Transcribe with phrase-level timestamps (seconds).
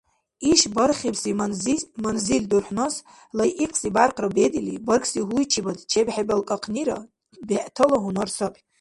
[0.51, 1.31] Иш бархибси
[2.03, 2.95] манзил дурхӀнас
[3.37, 6.97] лайикьси бяркъра бедили, бархьси гьуйчибад чебхӀебалкӀахънира
[7.47, 8.59] бегӀтала гьунар саби.